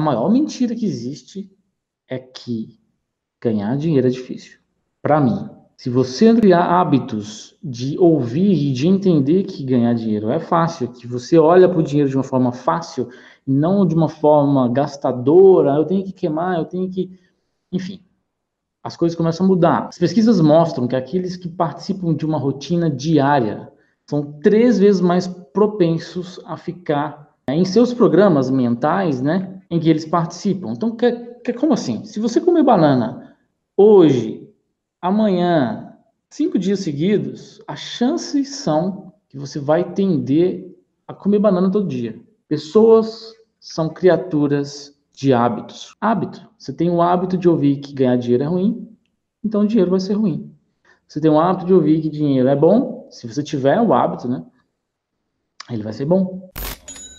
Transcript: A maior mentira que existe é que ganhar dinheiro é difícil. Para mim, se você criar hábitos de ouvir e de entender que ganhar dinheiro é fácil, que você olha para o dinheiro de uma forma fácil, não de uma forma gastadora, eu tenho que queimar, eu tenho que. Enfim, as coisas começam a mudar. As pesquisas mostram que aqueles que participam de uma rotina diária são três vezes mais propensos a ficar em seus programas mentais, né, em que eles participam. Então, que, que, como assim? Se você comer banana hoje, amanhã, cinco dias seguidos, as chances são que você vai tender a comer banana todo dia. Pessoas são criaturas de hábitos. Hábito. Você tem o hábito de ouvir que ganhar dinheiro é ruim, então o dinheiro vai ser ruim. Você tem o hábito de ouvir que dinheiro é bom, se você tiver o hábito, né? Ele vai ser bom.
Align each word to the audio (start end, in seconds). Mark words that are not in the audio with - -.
A 0.00 0.02
maior 0.02 0.30
mentira 0.30 0.74
que 0.74 0.86
existe 0.86 1.54
é 2.08 2.18
que 2.18 2.80
ganhar 3.38 3.76
dinheiro 3.76 4.06
é 4.06 4.10
difícil. 4.10 4.58
Para 5.02 5.20
mim, 5.20 5.46
se 5.76 5.90
você 5.90 6.34
criar 6.34 6.80
hábitos 6.80 7.54
de 7.62 7.98
ouvir 7.98 8.50
e 8.50 8.72
de 8.72 8.88
entender 8.88 9.42
que 9.42 9.62
ganhar 9.62 9.92
dinheiro 9.92 10.30
é 10.30 10.40
fácil, 10.40 10.88
que 10.88 11.06
você 11.06 11.38
olha 11.38 11.68
para 11.68 11.80
o 11.80 11.82
dinheiro 11.82 12.08
de 12.08 12.16
uma 12.16 12.22
forma 12.24 12.50
fácil, 12.50 13.10
não 13.46 13.86
de 13.86 13.94
uma 13.94 14.08
forma 14.08 14.70
gastadora, 14.70 15.74
eu 15.74 15.84
tenho 15.84 16.02
que 16.02 16.12
queimar, 16.12 16.56
eu 16.56 16.64
tenho 16.64 16.88
que. 16.88 17.20
Enfim, 17.70 18.00
as 18.82 18.96
coisas 18.96 19.14
começam 19.14 19.44
a 19.44 19.48
mudar. 19.50 19.88
As 19.88 19.98
pesquisas 19.98 20.40
mostram 20.40 20.88
que 20.88 20.96
aqueles 20.96 21.36
que 21.36 21.46
participam 21.46 22.14
de 22.14 22.24
uma 22.24 22.38
rotina 22.38 22.88
diária 22.88 23.70
são 24.06 24.32
três 24.40 24.78
vezes 24.78 25.02
mais 25.02 25.28
propensos 25.28 26.40
a 26.46 26.56
ficar 26.56 27.36
em 27.46 27.66
seus 27.66 27.92
programas 27.92 28.48
mentais, 28.48 29.20
né, 29.20 29.59
em 29.70 29.78
que 29.78 29.88
eles 29.88 30.04
participam. 30.04 30.72
Então, 30.72 30.96
que, 30.96 31.12
que, 31.44 31.52
como 31.52 31.72
assim? 31.72 32.04
Se 32.04 32.18
você 32.18 32.40
comer 32.40 32.64
banana 32.64 33.36
hoje, 33.76 34.48
amanhã, 35.00 35.96
cinco 36.28 36.58
dias 36.58 36.80
seguidos, 36.80 37.62
as 37.66 37.78
chances 37.78 38.56
são 38.56 39.12
que 39.28 39.38
você 39.38 39.60
vai 39.60 39.92
tender 39.92 40.76
a 41.06 41.14
comer 41.14 41.38
banana 41.38 41.70
todo 41.70 41.86
dia. 41.86 42.20
Pessoas 42.48 43.32
são 43.60 43.88
criaturas 43.88 44.98
de 45.12 45.32
hábitos. 45.32 45.94
Hábito. 46.00 46.48
Você 46.58 46.72
tem 46.72 46.90
o 46.90 47.00
hábito 47.00 47.38
de 47.38 47.48
ouvir 47.48 47.76
que 47.76 47.92
ganhar 47.92 48.16
dinheiro 48.16 48.42
é 48.42 48.46
ruim, 48.46 48.88
então 49.44 49.62
o 49.62 49.66
dinheiro 49.66 49.90
vai 49.90 50.00
ser 50.00 50.14
ruim. 50.14 50.52
Você 51.06 51.20
tem 51.20 51.30
o 51.30 51.40
hábito 51.40 51.66
de 51.66 51.74
ouvir 51.74 52.00
que 52.00 52.08
dinheiro 52.08 52.48
é 52.48 52.56
bom, 52.56 53.08
se 53.10 53.26
você 53.26 53.42
tiver 53.42 53.80
o 53.80 53.92
hábito, 53.92 54.28
né? 54.28 54.44
Ele 55.70 55.82
vai 55.82 55.92
ser 55.92 56.04
bom. 56.04 56.50